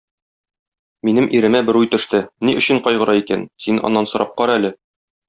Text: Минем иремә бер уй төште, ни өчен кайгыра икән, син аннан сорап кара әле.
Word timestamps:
Минем 1.09 1.27
иремә 1.39 1.61
бер 1.67 1.79
уй 1.81 1.89
төште, 1.91 2.21
ни 2.49 2.55
өчен 2.63 2.81
кайгыра 2.89 3.19
икән, 3.23 3.45
син 3.67 3.79
аннан 3.91 4.09
сорап 4.15 4.33
кара 4.41 4.57
әле. 4.63 4.73